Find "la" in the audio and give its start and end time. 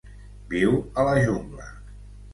1.09-1.15